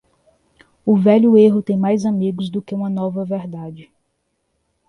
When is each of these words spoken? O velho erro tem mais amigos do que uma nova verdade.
O 0.83 0.97
velho 0.97 1.37
erro 1.37 1.61
tem 1.61 1.77
mais 1.77 2.07
amigos 2.07 2.49
do 2.49 2.59
que 2.59 2.73
uma 2.73 2.89
nova 2.89 3.23
verdade. 3.23 3.91